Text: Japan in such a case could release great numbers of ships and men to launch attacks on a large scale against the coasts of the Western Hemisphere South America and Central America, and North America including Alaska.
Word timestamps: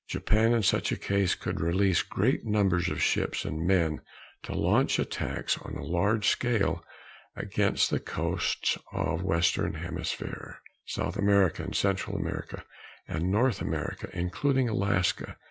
Japan 0.07 0.51
in 0.55 0.63
such 0.63 0.91
a 0.91 0.97
case 0.97 1.35
could 1.35 1.61
release 1.61 2.01
great 2.01 2.43
numbers 2.43 2.89
of 2.89 2.99
ships 2.99 3.45
and 3.45 3.67
men 3.67 4.01
to 4.41 4.55
launch 4.55 4.97
attacks 4.97 5.59
on 5.59 5.75
a 5.75 5.83
large 5.83 6.27
scale 6.27 6.83
against 7.35 7.91
the 7.91 7.99
coasts 7.99 8.79
of 8.91 9.19
the 9.19 9.25
Western 9.27 9.75
Hemisphere 9.75 10.57
South 10.87 11.17
America 11.17 11.61
and 11.61 11.75
Central 11.75 12.17
America, 12.17 12.65
and 13.07 13.29
North 13.31 13.61
America 13.61 14.09
including 14.11 14.67
Alaska. 14.67 15.37